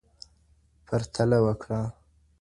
پرتله 0.87 1.37
وکړه. 1.45 1.81